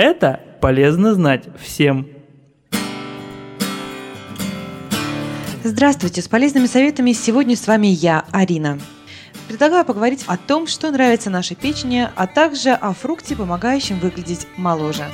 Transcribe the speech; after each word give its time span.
Это 0.00 0.38
полезно 0.60 1.12
знать 1.12 1.48
всем. 1.60 2.06
Здравствуйте, 5.64 6.22
с 6.22 6.28
полезными 6.28 6.66
советами 6.66 7.10
сегодня 7.10 7.56
с 7.56 7.66
вами 7.66 7.88
я, 7.88 8.24
Арина. 8.30 8.78
Предлагаю 9.48 9.84
поговорить 9.84 10.22
о 10.28 10.36
том, 10.36 10.68
что 10.68 10.92
нравится 10.92 11.30
нашей 11.30 11.56
печени, 11.56 12.08
а 12.14 12.28
также 12.28 12.70
о 12.70 12.92
фрукте, 12.92 13.34
помогающем 13.34 13.98
выглядеть 13.98 14.46
моложе. 14.56 15.06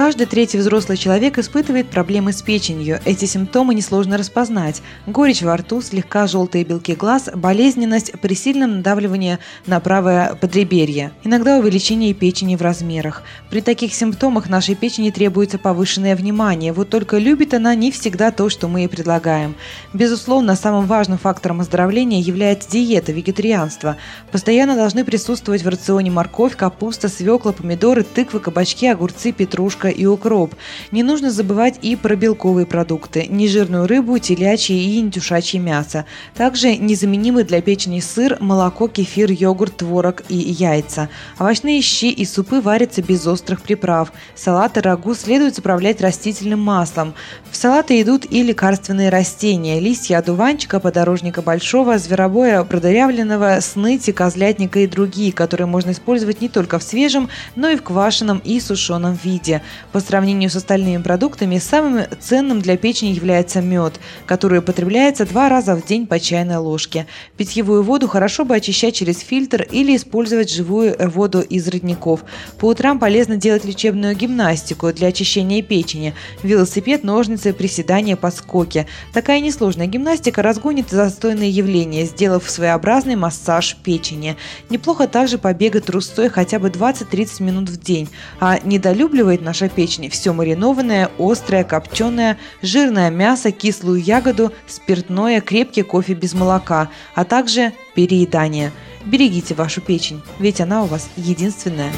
Каждый 0.00 0.24
третий 0.24 0.56
взрослый 0.56 0.96
человек 0.96 1.36
испытывает 1.36 1.90
проблемы 1.90 2.32
с 2.32 2.40
печенью. 2.40 3.00
Эти 3.04 3.26
симптомы 3.26 3.74
несложно 3.74 4.16
распознать. 4.16 4.80
Горечь 5.06 5.42
во 5.42 5.54
рту, 5.54 5.82
слегка 5.82 6.26
желтые 6.26 6.64
белки 6.64 6.94
глаз, 6.94 7.28
болезненность 7.34 8.12
при 8.18 8.32
сильном 8.32 8.76
надавливании 8.76 9.38
на 9.66 9.78
правое 9.78 10.36
подреберье. 10.36 11.12
Иногда 11.22 11.58
увеличение 11.58 12.14
печени 12.14 12.56
в 12.56 12.62
размерах. 12.62 13.24
При 13.50 13.60
таких 13.60 13.92
симптомах 13.92 14.48
нашей 14.48 14.74
печени 14.74 15.10
требуется 15.10 15.58
повышенное 15.58 16.16
внимание. 16.16 16.72
Вот 16.72 16.88
только 16.88 17.18
любит 17.18 17.52
она 17.52 17.74
не 17.74 17.90
всегда 17.90 18.30
то, 18.30 18.48
что 18.48 18.68
мы 18.68 18.80
ей 18.80 18.88
предлагаем. 18.88 19.54
Безусловно, 19.92 20.56
самым 20.56 20.86
важным 20.86 21.18
фактором 21.18 21.60
оздоровления 21.60 22.20
является 22.20 22.70
диета, 22.70 23.12
вегетарианство. 23.12 23.98
Постоянно 24.32 24.76
должны 24.76 25.04
присутствовать 25.04 25.62
в 25.62 25.68
рационе 25.68 26.10
морковь, 26.10 26.56
капуста, 26.56 27.10
свекла, 27.10 27.52
помидоры, 27.52 28.02
тыквы, 28.02 28.40
кабачки, 28.40 28.86
огурцы, 28.86 29.32
петрушка, 29.32 29.89
и 29.90 30.06
укроп. 30.06 30.54
Не 30.90 31.02
нужно 31.02 31.30
забывать 31.30 31.78
и 31.82 31.96
про 31.96 32.16
белковые 32.16 32.66
продукты, 32.66 33.26
нежирную 33.28 33.86
рыбу, 33.86 34.18
телячье 34.18 34.76
и 34.76 34.98
индюшачье 34.98 35.60
мясо. 35.60 36.04
Также 36.34 36.76
незаменимы 36.76 37.44
для 37.44 37.60
печени 37.60 38.00
сыр, 38.00 38.38
молоко, 38.40 38.88
кефир, 38.88 39.30
йогурт, 39.30 39.76
творог 39.76 40.22
и 40.28 40.36
яйца. 40.36 41.08
Овощные 41.38 41.80
щи 41.82 42.10
и 42.10 42.24
супы 42.24 42.60
варятся 42.60 43.02
без 43.02 43.26
острых 43.26 43.62
приправ. 43.62 44.12
Салаты, 44.34 44.80
рагу 44.80 45.14
следует 45.14 45.54
заправлять 45.54 46.00
растительным 46.00 46.60
маслом. 46.60 47.14
В 47.50 47.56
салаты 47.56 48.00
идут 48.00 48.26
и 48.30 48.42
лекарственные 48.42 49.10
растения, 49.10 49.80
листья 49.80 50.18
одуванчика, 50.18 50.80
подорожника 50.80 51.42
большого, 51.42 51.98
зверобоя 51.98 52.64
продырявленного, 52.64 53.58
сныти, 53.60 54.12
козлятника 54.12 54.80
и 54.80 54.86
другие, 54.86 55.32
которые 55.32 55.66
можно 55.66 55.90
использовать 55.90 56.40
не 56.40 56.48
только 56.48 56.78
в 56.78 56.82
свежем, 56.82 57.28
но 57.56 57.68
и 57.68 57.76
в 57.76 57.82
квашеном 57.82 58.40
и 58.44 58.60
сушеном 58.60 59.18
виде. 59.22 59.62
По 59.92 60.00
сравнению 60.00 60.50
с 60.50 60.56
остальными 60.56 61.02
продуктами, 61.02 61.58
самым 61.58 62.04
ценным 62.20 62.60
для 62.60 62.76
печени 62.76 63.10
является 63.10 63.60
мед, 63.60 64.00
который 64.26 64.60
употребляется 64.60 65.26
два 65.26 65.48
раза 65.48 65.74
в 65.74 65.84
день 65.84 66.06
по 66.06 66.20
чайной 66.20 66.56
ложке. 66.56 67.06
Питьевую 67.36 67.82
воду 67.82 68.08
хорошо 68.08 68.44
бы 68.44 68.54
очищать 68.54 68.94
через 68.94 69.18
фильтр 69.20 69.66
или 69.70 69.96
использовать 69.96 70.50
живую 70.50 70.96
воду 71.10 71.40
из 71.40 71.66
родников. 71.68 72.24
По 72.58 72.66
утрам 72.66 72.98
полезно 72.98 73.36
делать 73.36 73.64
лечебную 73.64 74.14
гимнастику 74.14 74.92
для 74.92 75.08
очищения 75.08 75.62
печени. 75.62 76.14
Велосипед, 76.42 77.04
ножницы, 77.04 77.52
приседания, 77.52 78.16
подскоки. 78.16 78.86
Такая 79.12 79.40
несложная 79.40 79.86
гимнастика 79.86 80.42
разгонит 80.42 80.90
застойные 80.90 81.50
явления, 81.50 82.04
сделав 82.04 82.48
своеобразный 82.48 83.16
массаж 83.16 83.76
печени. 83.82 84.36
Неплохо 84.68 85.08
также 85.08 85.38
побегать 85.38 85.86
трусцой 85.86 86.28
хотя 86.28 86.58
бы 86.58 86.68
20-30 86.68 87.42
минут 87.42 87.68
в 87.68 87.80
день. 87.80 88.08
А 88.38 88.58
недолюбливает 88.62 89.42
наша 89.60 89.74
печени. 89.74 90.08
Все 90.08 90.32
маринованное, 90.32 91.10
острое, 91.18 91.64
копченое, 91.64 92.38
жирное 92.62 93.10
мясо, 93.10 93.52
кислую 93.52 94.00
ягоду, 94.00 94.52
спиртное, 94.66 95.40
крепкий 95.40 95.82
кофе 95.82 96.14
без 96.14 96.34
молока, 96.34 96.88
а 97.14 97.24
также 97.24 97.72
переедание. 97.94 98.72
Берегите 99.04 99.54
вашу 99.54 99.80
печень, 99.80 100.22
ведь 100.38 100.60
она 100.60 100.82
у 100.82 100.86
вас 100.86 101.08
единственная. 101.16 101.90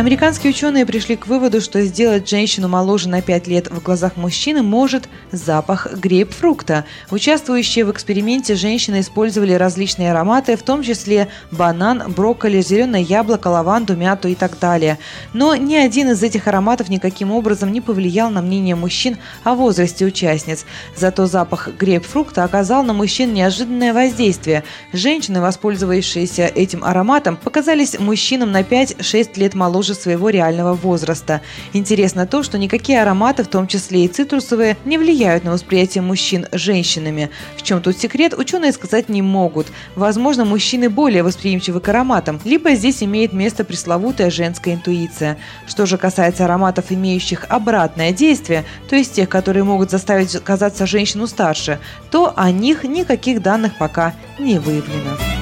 Американские 0.00 0.52
ученые 0.52 0.86
пришли 0.86 1.14
к 1.14 1.26
выводу, 1.26 1.60
что 1.60 1.82
сделать 1.82 2.26
женщину 2.26 2.68
моложе 2.68 3.10
на 3.10 3.20
5 3.20 3.46
лет 3.48 3.70
в 3.70 3.82
глазах 3.82 4.16
мужчины 4.16 4.62
может 4.62 5.10
запах 5.30 5.92
грейпфрукта. 5.92 6.86
Участвующие 7.10 7.84
в 7.84 7.90
эксперименте 7.90 8.54
женщины 8.54 9.00
использовали 9.00 9.52
различные 9.52 10.12
ароматы, 10.12 10.56
в 10.56 10.62
том 10.62 10.82
числе 10.82 11.28
банан, 11.50 12.14
брокколи, 12.16 12.62
зеленое 12.62 13.02
яблоко, 13.02 13.48
лаванду, 13.48 13.94
мяту 13.94 14.28
и 14.28 14.34
так 14.34 14.58
далее. 14.58 14.98
Но 15.34 15.54
ни 15.54 15.74
один 15.74 16.12
из 16.12 16.22
этих 16.22 16.48
ароматов 16.48 16.88
никаким 16.88 17.30
образом 17.30 17.70
не 17.70 17.82
повлиял 17.82 18.30
на 18.30 18.40
мнение 18.40 18.76
мужчин 18.76 19.18
о 19.44 19.54
возрасте 19.54 20.06
участниц. 20.06 20.64
Зато 20.96 21.26
запах 21.26 21.68
грейпфрукта 21.78 22.44
оказал 22.44 22.82
на 22.84 22.94
мужчин 22.94 23.34
неожиданное 23.34 23.92
воздействие. 23.92 24.64
Женщины, 24.94 25.42
воспользовавшиеся 25.42 26.46
этим 26.46 26.84
ароматом, 26.84 27.36
показались 27.36 27.98
мужчинам 27.98 28.50
на 28.50 28.62
5-6 28.62 29.38
лет 29.38 29.52
моложе 29.52 29.89
моложе 29.90 29.94
своего 29.94 30.30
реального 30.30 30.74
возраста. 30.74 31.40
Интересно 31.72 32.26
то, 32.26 32.42
что 32.42 32.58
никакие 32.58 33.02
ароматы, 33.02 33.42
в 33.42 33.48
том 33.48 33.66
числе 33.66 34.04
и 34.04 34.08
цитрусовые, 34.08 34.76
не 34.84 34.98
влияют 34.98 35.44
на 35.44 35.52
восприятие 35.52 36.02
мужчин 36.02 36.46
женщинами. 36.52 37.30
В 37.56 37.62
чем 37.62 37.82
тут 37.82 37.96
секрет, 37.98 38.34
ученые 38.38 38.72
сказать 38.72 39.08
не 39.08 39.22
могут. 39.22 39.66
Возможно, 39.96 40.44
мужчины 40.44 40.88
более 40.88 41.22
восприимчивы 41.22 41.80
к 41.80 41.88
ароматам, 41.88 42.40
либо 42.44 42.74
здесь 42.74 43.02
имеет 43.02 43.32
место 43.32 43.64
пресловутая 43.64 44.30
женская 44.30 44.74
интуиция. 44.74 45.36
Что 45.66 45.86
же 45.86 45.98
касается 45.98 46.44
ароматов, 46.44 46.86
имеющих 46.90 47.46
обратное 47.48 48.12
действие, 48.12 48.64
то 48.88 48.96
есть 48.96 49.14
тех, 49.14 49.28
которые 49.28 49.64
могут 49.64 49.90
заставить 49.90 50.32
казаться 50.44 50.86
женщину 50.86 51.26
старше, 51.26 51.78
то 52.10 52.32
о 52.36 52.50
них 52.50 52.84
никаких 52.84 53.42
данных 53.42 53.72
пока 53.78 54.14
не 54.38 54.58
выявлено. 54.58 55.39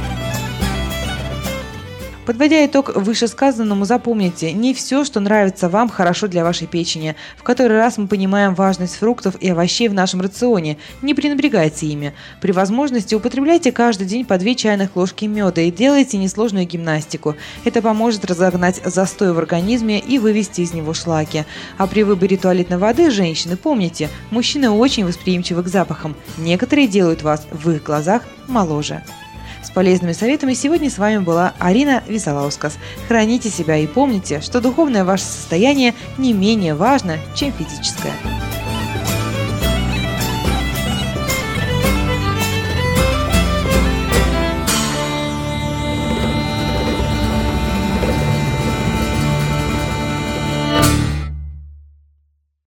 Подводя 2.28 2.66
итог 2.66 2.94
вышесказанному, 2.94 3.86
запомните, 3.86 4.52
не 4.52 4.74
все, 4.74 5.06
что 5.06 5.18
нравится 5.18 5.70
вам, 5.70 5.88
хорошо 5.88 6.28
для 6.28 6.44
вашей 6.44 6.66
печени. 6.66 7.16
В 7.38 7.42
который 7.42 7.78
раз 7.78 7.96
мы 7.96 8.06
понимаем 8.06 8.54
важность 8.54 8.96
фруктов 8.96 9.36
и 9.40 9.48
овощей 9.48 9.88
в 9.88 9.94
нашем 9.94 10.20
рационе. 10.20 10.76
Не 11.00 11.14
пренебрегайте 11.14 11.86
ими. 11.86 12.12
При 12.42 12.52
возможности 12.52 13.14
употребляйте 13.14 13.72
каждый 13.72 14.06
день 14.06 14.26
по 14.26 14.36
2 14.36 14.54
чайных 14.56 14.94
ложки 14.94 15.24
меда 15.24 15.62
и 15.62 15.70
делайте 15.70 16.18
несложную 16.18 16.66
гимнастику. 16.66 17.34
Это 17.64 17.80
поможет 17.80 18.26
разогнать 18.26 18.82
застой 18.84 19.32
в 19.32 19.38
организме 19.38 19.98
и 19.98 20.18
вывести 20.18 20.60
из 20.60 20.74
него 20.74 20.92
шлаки. 20.92 21.46
А 21.78 21.86
при 21.86 22.02
выборе 22.02 22.36
туалетной 22.36 22.76
воды, 22.76 23.10
женщины, 23.10 23.56
помните, 23.56 24.10
мужчины 24.30 24.68
очень 24.68 25.06
восприимчивы 25.06 25.62
к 25.62 25.68
запахам. 25.68 26.14
Некоторые 26.36 26.88
делают 26.88 27.22
вас 27.22 27.46
в 27.50 27.70
их 27.70 27.84
глазах 27.84 28.24
моложе. 28.48 29.02
С 29.62 29.70
полезными 29.70 30.12
советами 30.12 30.54
сегодня 30.54 30.90
с 30.90 30.98
вами 30.98 31.18
была 31.18 31.54
Арина 31.58 32.02
Висолаускас. 32.06 32.78
Храните 33.06 33.50
себя 33.50 33.76
и 33.76 33.86
помните, 33.86 34.40
что 34.40 34.60
духовное 34.60 35.04
ваше 35.04 35.24
состояние 35.24 35.94
не 36.16 36.32
менее 36.32 36.74
важно, 36.74 37.18
чем 37.34 37.52
физическое. 37.52 38.12